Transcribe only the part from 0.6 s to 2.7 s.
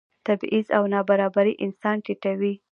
او نابرابري انسان ټیټوي.